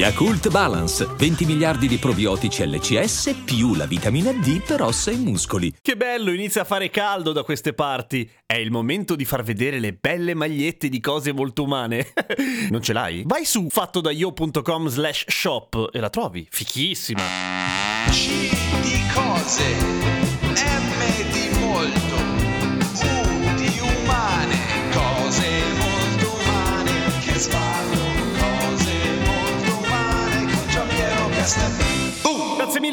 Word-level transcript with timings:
Yakult 0.00 0.48
Balance, 0.48 1.06
20 1.14 1.44
miliardi 1.44 1.86
di 1.86 1.98
probiotici 1.98 2.66
LCS 2.66 3.42
più 3.44 3.74
la 3.74 3.84
vitamina 3.84 4.32
D 4.32 4.62
per 4.62 4.80
ossa 4.80 5.10
e 5.10 5.16
muscoli. 5.16 5.74
Che 5.78 5.94
bello, 5.94 6.32
inizia 6.32 6.62
a 6.62 6.64
fare 6.64 6.88
caldo 6.88 7.32
da 7.32 7.42
queste 7.42 7.74
parti. 7.74 8.26
È 8.46 8.54
il 8.54 8.70
momento 8.70 9.14
di 9.14 9.26
far 9.26 9.42
vedere 9.42 9.78
le 9.78 9.92
belle 9.92 10.32
magliette 10.32 10.88
di 10.88 11.00
cose 11.00 11.32
molto 11.32 11.64
umane. 11.64 12.14
non 12.70 12.80
ce 12.80 12.94
l'hai? 12.94 13.24
Vai 13.26 13.44
su 13.44 13.66
fattodaio.com 13.68 14.88
slash 14.88 15.26
shop 15.28 15.90
e 15.92 16.00
la 16.00 16.08
trovi. 16.08 16.46
Fichissima. 16.48 17.20
C 18.08 18.28
di 18.80 19.02
cose, 19.12 19.64
M 20.40 21.30
di 21.30 21.58
molto, 21.58 22.16
U 23.04 23.54
di 23.54 23.80
umane, 23.80 24.58
cose 24.92 25.46
molto 25.76 26.38
umane, 26.40 27.20
che 27.22 27.38
sballo, 27.38 27.99
just 31.50 31.80
a 31.80 31.89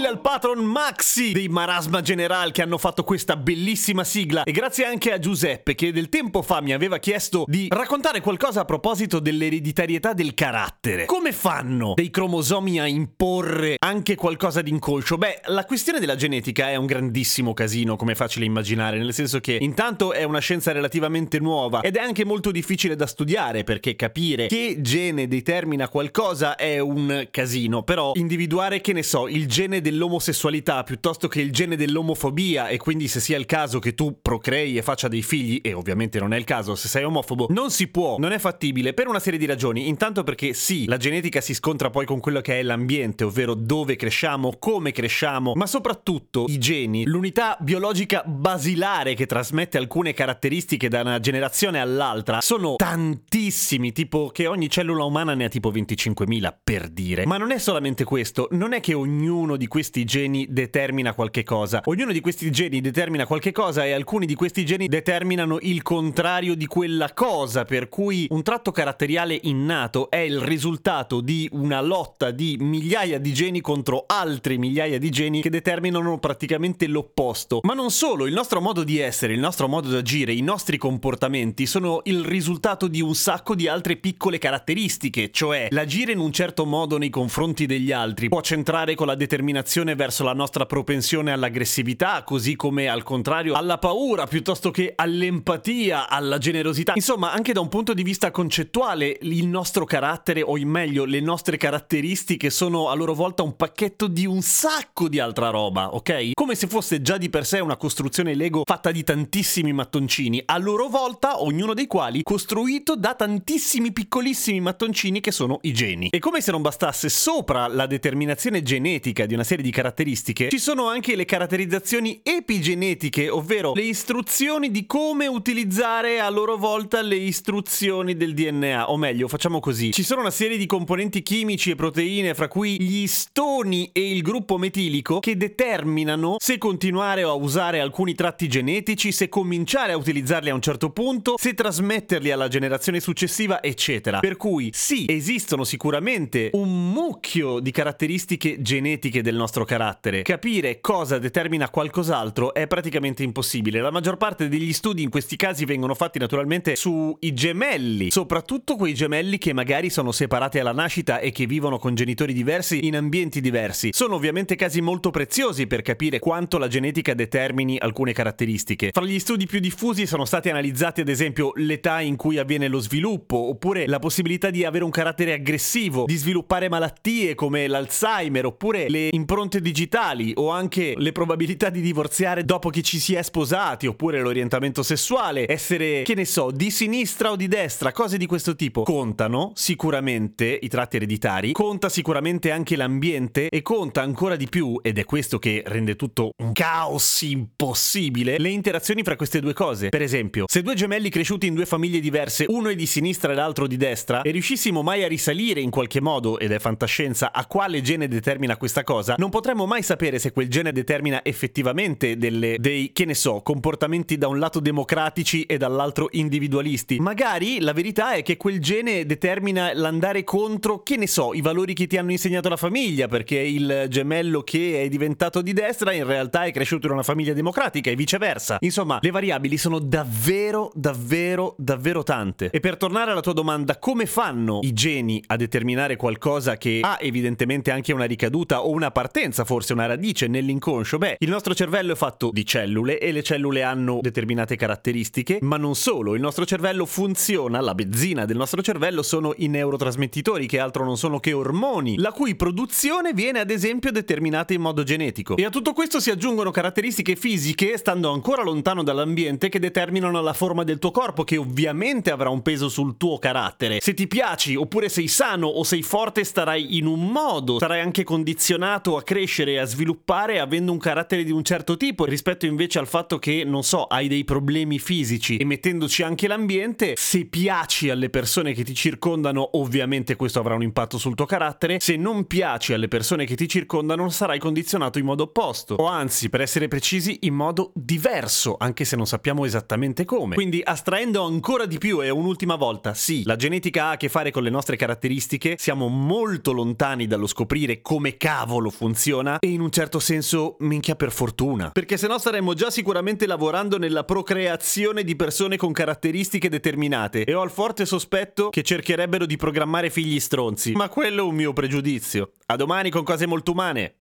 Al 0.07 0.21
patron 0.21 0.63
Maxi 0.63 1.33
dei 1.33 1.49
Marasma 1.49 1.99
General 1.99 2.53
che 2.53 2.61
hanno 2.61 2.77
fatto 2.77 3.03
questa 3.03 3.35
bellissima 3.35 4.05
sigla 4.05 4.43
e 4.43 4.53
grazie 4.53 4.85
anche 4.85 5.11
a 5.11 5.19
Giuseppe 5.19 5.75
che 5.75 5.91
del 5.91 6.07
tempo 6.07 6.41
fa 6.41 6.61
mi 6.61 6.71
aveva 6.71 6.97
chiesto 6.97 7.43
di 7.45 7.67
raccontare 7.69 8.21
qualcosa 8.21 8.61
a 8.61 8.65
proposito 8.65 9.19
dell'ereditarietà 9.19 10.13
del 10.13 10.33
carattere. 10.33 11.03
Come 11.03 11.33
fanno 11.33 11.91
dei 11.93 12.09
cromosomi 12.09 12.79
a 12.79 12.87
imporre 12.87 13.75
anche 13.79 14.15
qualcosa 14.15 14.61
di 14.61 14.69
inconscio? 14.69 15.17
Beh, 15.17 15.41
la 15.47 15.65
questione 15.65 15.99
della 15.99 16.15
genetica 16.15 16.69
è 16.69 16.77
un 16.77 16.85
grandissimo 16.85 17.53
casino, 17.53 17.97
come 17.97 18.13
è 18.13 18.15
facile 18.15 18.45
immaginare, 18.45 18.99
nel 18.99 19.13
senso 19.13 19.41
che 19.41 19.57
intanto 19.59 20.13
è 20.13 20.23
una 20.23 20.39
scienza 20.39 20.71
relativamente 20.71 21.37
nuova 21.39 21.81
ed 21.81 21.97
è 21.97 21.99
anche 21.99 22.23
molto 22.23 22.51
difficile 22.51 22.95
da 22.95 23.07
studiare 23.07 23.65
perché 23.65 23.97
capire 23.97 24.47
che 24.47 24.77
gene 24.79 25.27
determina 25.27 25.89
qualcosa 25.89 26.55
è 26.55 26.79
un 26.79 27.27
casino, 27.29 27.83
però 27.83 28.13
individuare 28.13 28.79
che 28.79 28.93
ne 28.93 29.03
so, 29.03 29.27
il 29.27 29.47
gene 29.47 29.81
dell'omosessualità 29.97 30.83
piuttosto 30.83 31.27
che 31.27 31.41
il 31.41 31.51
gene 31.51 31.75
dell'omofobia 31.75 32.67
e 32.67 32.77
quindi 32.77 33.07
se 33.07 33.19
sia 33.19 33.37
il 33.37 33.47
caso 33.47 33.79
che 33.79 33.95
tu 33.95 34.19
procrei 34.21 34.77
e 34.77 34.83
faccia 34.83 35.07
dei 35.07 35.23
figli 35.23 35.59
e 35.63 35.73
ovviamente 35.73 36.19
non 36.19 36.33
è 36.33 36.37
il 36.37 36.43
caso 36.43 36.75
se 36.75 36.87
sei 36.87 37.03
omofobo, 37.03 37.47
non 37.49 37.71
si 37.71 37.87
può, 37.87 38.17
non 38.19 38.31
è 38.31 38.37
fattibile 38.37 38.93
per 38.93 39.07
una 39.07 39.19
serie 39.19 39.39
di 39.39 39.47
ragioni. 39.47 39.87
Intanto 39.87 40.23
perché 40.23 40.53
sì, 40.53 40.85
la 40.85 40.97
genetica 40.97 41.41
si 41.41 41.55
scontra 41.55 41.89
poi 41.89 42.05
con 42.05 42.19
quello 42.19 42.41
che 42.41 42.59
è 42.59 42.63
l'ambiente, 42.63 43.23
ovvero 43.23 43.55
dove 43.55 43.95
cresciamo, 43.95 44.53
come 44.59 44.91
cresciamo, 44.91 45.53
ma 45.55 45.65
soprattutto 45.65 46.45
i 46.47 46.59
geni, 46.59 47.05
l'unità 47.05 47.57
biologica 47.59 48.23
basilare 48.23 49.15
che 49.15 49.25
trasmette 49.25 49.79
alcune 49.79 50.13
caratteristiche 50.13 50.89
da 50.89 51.01
una 51.01 51.19
generazione 51.19 51.79
all'altra, 51.79 52.39
sono 52.41 52.75
tantissimi, 52.75 53.91
tipo 53.91 54.29
che 54.29 54.45
ogni 54.45 54.69
cellula 54.69 55.05
umana 55.05 55.33
ne 55.33 55.45
ha 55.45 55.49
tipo 55.49 55.71
25.000 55.71 56.53
per 56.63 56.89
dire. 56.89 57.25
Ma 57.25 57.37
non 57.37 57.51
è 57.51 57.57
solamente 57.57 58.03
questo, 58.03 58.47
non 58.51 58.73
è 58.73 58.79
che 58.79 58.93
ognuno 58.93 59.55
di 59.57 59.67
questi 59.67 59.86
geni 60.03 60.47
determina 60.49 61.13
qualche 61.13 61.43
cosa. 61.43 61.81
Ognuno 61.85 62.11
di 62.11 62.19
questi 62.19 62.51
geni 62.51 62.81
determina 62.81 63.25
qualche 63.25 63.51
cosa 63.51 63.85
e 63.85 63.91
alcuni 63.91 64.25
di 64.25 64.35
questi 64.35 64.65
geni 64.65 64.87
determinano 64.87 65.57
il 65.61 65.81
contrario 65.81 66.55
di 66.55 66.65
quella 66.65 67.13
cosa, 67.13 67.65
per 67.65 67.89
cui 67.89 68.27
un 68.29 68.43
tratto 68.43 68.71
caratteriale 68.71 69.39
innato 69.43 70.09
è 70.09 70.17
il 70.17 70.39
risultato 70.39 71.21
di 71.21 71.47
una 71.53 71.81
lotta 71.81 72.31
di 72.31 72.57
migliaia 72.59 73.19
di 73.19 73.33
geni 73.33 73.61
contro 73.61 74.03
altri 74.07 74.57
migliaia 74.57 74.97
di 74.99 75.09
geni 75.09 75.41
che 75.41 75.49
determinano 75.49 76.19
praticamente 76.19 76.87
l'opposto. 76.87 77.59
Ma 77.63 77.73
non 77.73 77.91
solo, 77.91 78.25
il 78.25 78.33
nostro 78.33 78.61
modo 78.61 78.83
di 78.83 78.99
essere, 78.99 79.33
il 79.33 79.39
nostro 79.39 79.67
modo 79.67 79.89
di 79.89 79.95
agire, 79.95 80.33
i 80.33 80.41
nostri 80.41 80.77
comportamenti 80.77 81.65
sono 81.65 82.01
il 82.05 82.23
risultato 82.23 82.87
di 82.87 83.01
un 83.01 83.15
sacco 83.15 83.55
di 83.55 83.67
altre 83.67 83.95
piccole 83.97 84.37
caratteristiche, 84.37 85.31
cioè 85.31 85.67
l'agire 85.71 86.11
in 86.11 86.19
un 86.19 86.31
certo 86.31 86.65
modo 86.65 86.97
nei 86.97 87.09
confronti 87.09 87.65
degli 87.65 87.91
altri 87.91 88.29
può 88.29 88.41
centrare 88.41 88.95
con 88.95 89.07
la 89.07 89.15
determinazione 89.15 89.76
verso 89.77 90.23
la 90.23 90.33
nostra 90.33 90.65
propensione 90.65 91.31
all'aggressività, 91.31 92.23
così 92.23 92.55
come 92.55 92.87
al 92.87 93.03
contrario 93.03 93.53
alla 93.53 93.77
paura, 93.77 94.25
piuttosto 94.25 94.71
che 94.71 94.93
all'empatia, 94.95 96.09
alla 96.09 96.39
generosità. 96.39 96.93
Insomma, 96.95 97.31
anche 97.31 97.53
da 97.53 97.59
un 97.59 97.69
punto 97.69 97.93
di 97.93 98.01
vista 98.01 98.31
concettuale, 98.31 99.17
il 99.21 99.45
nostro 99.45 99.85
carattere, 99.85 100.41
o 100.41 100.57
in 100.57 100.67
meglio, 100.67 101.05
le 101.05 101.19
nostre 101.19 101.57
caratteristiche 101.57 102.49
sono 102.49 102.89
a 102.89 102.95
loro 102.95 103.13
volta 103.13 103.43
un 103.43 103.55
pacchetto 103.55 104.07
di 104.07 104.25
un 104.25 104.41
sacco 104.41 105.07
di 105.07 105.19
altra 105.19 105.49
roba, 105.49 105.93
ok? 105.93 106.31
Come 106.33 106.55
se 106.55 106.67
fosse 106.67 107.01
già 107.01 107.17
di 107.17 107.29
per 107.29 107.45
sé 107.45 107.59
una 107.59 107.77
costruzione 107.77 108.33
Lego 108.33 108.63
fatta 108.65 108.91
di 108.91 109.03
tantissimi 109.03 109.73
mattoncini, 109.73 110.41
a 110.45 110.57
loro 110.57 110.87
volta 110.87 111.41
ognuno 111.43 111.73
dei 111.73 111.85
quali 111.87 112.23
costruito 112.23 112.95
da 112.95 113.13
tantissimi 113.13 113.91
piccolissimi 113.91 114.59
mattoncini 114.59 115.21
che 115.21 115.31
sono 115.31 115.59
i 115.61 115.71
geni. 115.71 116.09
E 116.09 116.19
come 116.19 116.41
se 116.41 116.51
non 116.51 116.63
bastasse 116.63 117.09
sopra 117.09 117.67
la 117.67 117.85
determinazione 117.85 118.63
genetica 118.63 119.25
di 119.25 119.33
una 119.33 119.43
serie 119.43 119.63
di 119.63 119.66
caratteristiche, 119.71 120.49
ci 120.49 120.59
sono 120.59 120.87
anche 120.87 121.15
le 121.15 121.25
caratterizzazioni 121.25 122.21
epigenetiche, 122.23 123.29
ovvero 123.29 123.73
le 123.73 123.83
istruzioni 123.83 124.71
di 124.71 124.85
come 124.85 125.27
utilizzare 125.27 126.19
a 126.19 126.29
loro 126.29 126.57
volta 126.57 127.01
le 127.01 127.15
istruzioni 127.15 128.15
del 128.15 128.33
DNA. 128.33 128.89
O 128.89 128.97
meglio, 128.97 129.27
facciamo 129.27 129.59
così. 129.59 129.91
Ci 129.91 130.03
sono 130.03 130.21
una 130.21 130.31
serie 130.31 130.57
di 130.57 130.65
componenti 130.65 131.21
chimici 131.21 131.71
e 131.71 131.75
proteine, 131.75 132.33
fra 132.33 132.47
cui 132.47 132.81
gli 132.81 133.07
stoni 133.07 133.89
e 133.93 134.11
il 134.11 134.21
gruppo 134.21 134.57
metilico, 134.57 135.19
che 135.19 135.37
determinano 135.37 136.37
se 136.39 136.57
continuare 136.57 137.21
a 137.21 137.33
usare 137.33 137.79
alcuni 137.79 138.15
tratti 138.15 138.47
genetici, 138.47 139.11
se 139.11 139.29
cominciare 139.29 139.91
a 139.93 139.97
utilizzarli 139.97 140.49
a 140.49 140.53
un 140.53 140.61
certo 140.61 140.89
punto, 140.91 141.35
se 141.37 141.53
trasmetterli 141.53 142.31
alla 142.31 142.47
generazione 142.47 142.99
successiva, 142.99 143.61
eccetera. 143.61 144.19
Per 144.19 144.37
cui 144.37 144.69
sì, 144.73 145.05
esistono 145.07 145.63
sicuramente 145.63 146.49
un 146.53 146.91
mucchio 146.91 147.59
di 147.59 147.71
caratteristiche 147.71 148.61
genetiche 148.61 149.21
del 149.21 149.35
nostro 149.35 149.56
carattere. 149.65 150.21
Capire 150.21 150.79
cosa 150.81 151.17
determina 151.17 151.69
qualcos'altro 151.69 152.53
è 152.53 152.67
praticamente 152.67 153.23
impossibile. 153.23 153.81
La 153.81 153.91
maggior 153.91 154.17
parte 154.17 154.47
degli 154.47 154.73
studi 154.73 155.03
in 155.03 155.09
questi 155.09 155.35
casi 155.35 155.65
vengono 155.65 155.95
fatti 155.95 156.19
naturalmente 156.19 156.75
sui 156.75 157.33
gemelli, 157.33 158.11
soprattutto 158.11 158.75
quei 158.75 158.93
gemelli 158.93 159.37
che 159.37 159.53
magari 159.53 159.89
sono 159.89 160.11
separati 160.11 160.59
alla 160.59 160.71
nascita 160.71 161.19
e 161.19 161.31
che 161.31 161.45
vivono 161.45 161.77
con 161.77 161.95
genitori 161.95 162.33
diversi 162.33 162.85
in 162.85 162.95
ambienti 162.95 163.41
diversi. 163.41 163.89
Sono 163.93 164.15
ovviamente 164.15 164.55
casi 164.55 164.81
molto 164.81 165.09
preziosi 165.09 165.67
per 165.67 165.81
capire 165.81 166.19
quanto 166.19 166.57
la 166.57 166.67
genetica 166.67 167.13
determini 167.13 167.77
alcune 167.77 168.13
caratteristiche. 168.13 168.91
Fra 168.91 169.05
gli 169.05 169.19
studi 169.19 169.45
più 169.45 169.59
diffusi 169.59 170.05
sono 170.05 170.25
stati 170.25 170.49
analizzati 170.49 171.01
ad 171.01 171.09
esempio 171.09 171.51
l'età 171.55 172.01
in 172.01 172.15
cui 172.15 172.37
avviene 172.37 172.67
lo 172.67 172.79
sviluppo, 172.79 173.37
oppure 173.49 173.87
la 173.87 173.99
possibilità 173.99 174.49
di 174.49 174.65
avere 174.65 174.83
un 174.83 174.91
carattere 174.91 175.33
aggressivo, 175.33 176.05
di 176.05 176.15
sviluppare 176.15 176.69
malattie 176.69 177.35
come 177.35 177.67
l'Alzheimer, 177.67 178.45
oppure 178.45 178.89
le 178.89 179.09
impronte 179.11 179.46
digitali 179.55 180.33
o 180.35 180.49
anche 180.49 180.93
le 180.97 181.13
probabilità 181.13 181.69
di 181.69 181.79
divorziare 181.79 182.43
dopo 182.43 182.69
che 182.69 182.81
ci 182.81 182.99
si 182.99 183.15
è 183.15 183.21
sposati, 183.21 183.87
oppure 183.87 184.19
l'orientamento 184.19 184.83
sessuale, 184.83 185.49
essere, 185.49 186.01
che 186.03 186.15
ne 186.15 186.25
so, 186.25 186.51
di 186.51 186.69
sinistra 186.69 187.31
o 187.31 187.37
di 187.37 187.47
destra, 187.47 187.93
cose 187.93 188.17
di 188.17 188.25
questo 188.25 188.55
tipo. 188.55 188.83
Contano 188.83 189.51
sicuramente 189.55 190.59
i 190.61 190.67
tratti 190.67 190.97
ereditari, 190.97 191.53
conta 191.53 191.87
sicuramente 191.87 192.51
anche 192.51 192.75
l'ambiente 192.75 193.47
e 193.47 193.61
conta 193.61 194.01
ancora 194.01 194.35
di 194.35 194.47
più, 194.49 194.79
ed 194.83 194.97
è 194.97 195.05
questo 195.05 195.39
che 195.39 195.63
rende 195.65 195.95
tutto 195.95 196.31
un 196.43 196.51
caos 196.51 197.21
impossibile, 197.21 198.37
le 198.37 198.49
interazioni 198.49 199.03
fra 199.03 199.15
queste 199.15 199.39
due 199.39 199.53
cose. 199.53 199.89
Per 199.89 200.01
esempio, 200.01 200.45
se 200.47 200.61
due 200.61 200.75
gemelli 200.75 201.09
cresciuti 201.09 201.47
in 201.47 201.53
due 201.53 201.65
famiglie 201.65 201.99
diverse, 201.99 202.45
uno 202.49 202.69
è 202.69 202.75
di 202.75 202.85
sinistra 202.85 203.31
e 203.31 203.35
l'altro 203.35 203.67
di 203.67 203.77
destra, 203.77 204.21
e 204.21 204.31
riuscissimo 204.31 204.81
mai 204.81 205.03
a 205.03 205.07
risalire 205.07 205.61
in 205.61 205.69
qualche 205.69 206.01
modo, 206.01 206.39
ed 206.39 206.51
è 206.51 206.59
fantascienza, 206.59 207.31
a 207.31 207.45
quale 207.45 207.81
gene 207.81 208.07
determina 208.07 208.57
questa 208.57 208.83
cosa, 208.83 209.15
non 209.17 209.29
potremmo 209.37 209.67
mai 209.67 209.83
sapere 209.83 210.17
se 210.17 210.31
quel 210.31 210.49
gene 210.49 210.71
determina 210.71 211.23
effettivamente 211.23 212.17
delle, 212.17 212.55
dei, 212.57 212.89
che 212.91 213.05
ne 213.05 213.13
so, 213.13 213.41
comportamenti 213.41 214.17
da 214.17 214.27
un 214.27 214.39
lato 214.39 214.59
democratici 214.59 215.43
e 215.43 215.59
dall'altro 215.59 216.07
individualisti. 216.09 216.97
Magari 216.99 217.59
la 217.59 217.71
verità 217.71 218.13
è 218.13 218.23
che 218.23 218.35
quel 218.35 218.59
gene 218.59 219.05
determina 219.05 219.75
l'andare 219.75 220.23
contro, 220.23 220.81
che 220.81 220.97
ne 220.97 221.05
so, 221.05 221.35
i 221.35 221.41
valori 221.41 221.75
che 221.75 221.85
ti 221.85 221.97
hanno 221.97 222.09
insegnato 222.09 222.49
la 222.49 222.57
famiglia, 222.57 223.07
perché 223.07 223.37
il 223.37 223.85
gemello 223.89 224.41
che 224.41 224.81
è 224.81 224.87
diventato 224.87 225.43
di 225.43 225.53
destra 225.53 225.93
in 225.93 226.07
realtà 226.07 226.45
è 226.45 226.51
cresciuto 226.51 226.87
in 226.87 226.93
una 226.93 227.03
famiglia 227.03 227.33
democratica 227.33 227.91
e 227.91 227.95
viceversa. 227.95 228.57
Insomma, 228.61 228.97
le 228.99 229.11
variabili 229.11 229.57
sono 229.57 229.77
davvero, 229.77 230.71
davvero, 230.73 231.53
davvero 231.59 232.01
tante. 232.01 232.49
E 232.49 232.59
per 232.59 232.75
tornare 232.75 233.11
alla 233.11 233.21
tua 233.21 233.33
domanda, 233.33 233.77
come 233.77 234.07
fanno 234.07 234.61
i 234.63 234.73
geni 234.73 235.23
a 235.27 235.35
determinare 235.35 235.95
qualcosa 235.95 236.57
che 236.57 236.79
ha 236.81 236.97
evidentemente 236.99 237.69
anche 237.69 237.93
una 237.93 238.05
ricaduta 238.05 238.63
o 238.63 238.71
una 238.71 238.89
partenza 238.89 239.25
conseguenza, 239.27 239.45
forse 239.45 239.73
una 239.73 239.85
radice 239.85 240.27
nell'inconscio. 240.27 240.97
Beh, 240.97 241.17
il 241.19 241.29
nostro 241.29 241.53
cervello 241.53 241.93
è 241.93 241.95
fatto 241.95 242.29
di 242.31 242.45
cellule 242.45 242.99
e 242.99 243.11
le 243.11 243.23
cellule 243.23 243.63
hanno 243.63 243.99
determinate 244.01 244.55
caratteristiche, 244.55 245.39
ma 245.41 245.57
non 245.57 245.75
solo, 245.75 246.15
il 246.15 246.21
nostro 246.21 246.45
cervello 246.45 246.85
funziona, 246.85 247.61
la 247.61 247.75
benzina 247.75 248.25
del 248.25 248.37
nostro 248.37 248.61
cervello 248.61 249.03
sono 249.03 249.33
i 249.37 249.47
neurotrasmettitori, 249.47 250.47
che 250.47 250.59
altro 250.59 250.85
non 250.85 250.97
sono 250.97 251.19
che 251.19 251.33
ormoni, 251.33 251.97
la 251.97 252.11
cui 252.11 252.35
produzione 252.35 253.13
viene 253.13 253.39
ad 253.39 253.49
esempio 253.49 253.91
determinata 253.91 254.53
in 254.53 254.61
modo 254.61 254.83
genetico. 254.83 255.35
E 255.37 255.45
a 255.45 255.49
tutto 255.49 255.73
questo 255.73 255.99
si 255.99 256.09
aggiungono 256.09 256.51
caratteristiche 256.51 257.15
fisiche, 257.15 257.77
stando 257.77 258.11
ancora 258.11 258.43
lontano 258.43 258.83
dall'ambiente, 258.83 259.49
che 259.49 259.59
determinano 259.59 260.21
la 260.21 260.33
forma 260.33 260.63
del 260.63 260.79
tuo 260.79 260.91
corpo, 260.91 261.23
che 261.23 261.37
ovviamente 261.37 262.11
avrà 262.11 262.29
un 262.29 262.41
peso 262.41 262.69
sul 262.69 262.97
tuo 262.97 263.17
carattere. 263.17 263.79
Se 263.81 263.93
ti 263.93 264.07
piaci, 264.07 264.55
oppure 264.55 264.89
sei 264.89 265.07
sano 265.07 265.47
o 265.47 265.63
sei 265.63 265.81
forte, 265.81 266.23
starai 266.23 266.77
in 266.77 266.85
un 266.85 267.07
modo, 267.07 267.59
sarai 267.59 267.81
anche 267.81 268.03
condizionato 268.03 268.97
a 268.97 269.03
crescere 269.07 269.53
e 269.53 269.59
a 269.59 269.65
sviluppare 269.65 270.41
avendo 270.41 270.73
un 270.73 270.79
carattere 270.79 271.23
di 271.23 271.31
un 271.31 271.41
certo 271.41 271.77
tipo, 271.77 272.03
rispetto 272.03 272.45
invece 272.45 272.77
al 272.77 272.87
fatto 272.87 273.19
che, 273.19 273.45
non 273.45 273.63
so, 273.63 273.85
hai 273.85 274.09
dei 274.09 274.25
problemi 274.25 274.79
fisici 274.79 275.37
e 275.37 275.45
mettendoci 275.45 276.03
anche 276.03 276.27
l'ambiente, 276.27 276.95
se 276.97 277.23
piaci 277.23 277.89
alle 277.89 278.09
persone 278.09 278.51
che 278.53 278.65
ti 278.65 278.75
circondano, 278.75 279.51
ovviamente 279.53 280.17
questo 280.17 280.39
avrà 280.39 280.55
un 280.55 280.61
impatto 280.61 280.97
sul 280.97 281.15
tuo 281.15 281.25
carattere, 281.25 281.79
se 281.79 281.95
non 281.95 282.27
piaci 282.27 282.73
alle 282.73 282.89
persone 282.89 283.25
che 283.25 283.37
ti 283.37 283.47
circondano, 283.47 284.09
sarai 284.09 284.39
condizionato 284.39 284.99
in 284.99 285.05
modo 285.05 285.23
opposto, 285.23 285.75
o 285.75 285.85
anzi, 285.85 286.29
per 286.29 286.41
essere 286.41 286.67
precisi, 286.67 287.19
in 287.21 287.33
modo 287.33 287.71
diverso, 287.75 288.57
anche 288.59 288.83
se 288.83 288.97
non 288.97 289.07
sappiamo 289.07 289.45
esattamente 289.45 290.03
come. 290.03 290.35
Quindi, 290.35 290.61
astraendo 290.61 291.23
ancora 291.23 291.65
di 291.65 291.77
più 291.77 292.03
e 292.03 292.09
un'ultima 292.09 292.55
volta, 292.55 292.93
sì, 292.93 293.23
la 293.23 293.37
genetica 293.37 293.85
ha 293.85 293.91
a 293.91 293.97
che 293.97 294.09
fare 294.09 294.31
con 294.31 294.43
le 294.43 294.49
nostre 294.49 294.75
caratteristiche, 294.75 295.55
siamo 295.57 295.87
molto 295.87 296.51
lontani 296.51 297.07
dallo 297.07 297.25
scoprire 297.25 297.81
come 297.81 298.17
cavolo 298.17 298.69
funziona 298.97 299.37
e 299.39 299.49
in 299.49 299.61
un 299.61 299.69
certo 299.69 299.99
senso 299.99 300.55
minchia 300.59 300.95
per 300.95 301.11
fortuna, 301.11 301.69
perché 301.69 301.97
se 301.97 302.07
no 302.07 302.17
staremmo 302.17 302.55
già 302.55 302.71
sicuramente 302.71 303.27
lavorando 303.27 303.77
nella 303.77 304.03
procreazione 304.03 305.03
di 305.03 305.15
persone 305.15 305.55
con 305.55 305.71
caratteristiche 305.71 306.49
determinate 306.49 307.23
e 307.23 307.33
ho 307.35 307.43
il 307.43 307.51
forte 307.51 307.85
sospetto 307.85 308.49
che 308.49 308.63
cercherebbero 308.63 309.27
di 309.27 309.37
programmare 309.37 309.91
figli 309.91 310.19
stronzi, 310.19 310.71
ma 310.71 310.89
quello 310.89 311.21
è 311.21 311.27
un 311.27 311.35
mio 311.35 311.53
pregiudizio. 311.53 312.31
A 312.47 312.55
domani 312.55 312.89
con 312.89 313.03
cose 313.03 313.27
molto 313.27 313.51
umane. 313.51 313.97